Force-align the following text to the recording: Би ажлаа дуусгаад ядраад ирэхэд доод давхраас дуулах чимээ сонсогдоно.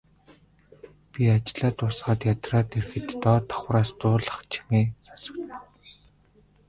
Би 1.11 1.23
ажлаа 1.35 1.71
дуусгаад 1.77 2.21
ядраад 2.33 2.69
ирэхэд 2.77 3.07
доод 3.23 3.43
давхраас 3.47 3.89
дуулах 3.99 4.39
чимээ 4.51 4.85
сонсогдоно. 5.05 5.57